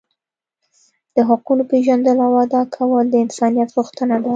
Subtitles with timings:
[1.15, 4.29] د حقونو پیژندل او ادا کول د انسانیت غوښتنه ده.